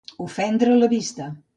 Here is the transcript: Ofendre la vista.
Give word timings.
Ofendre 0.27 0.79
la 0.79 0.89
vista. 0.97 1.33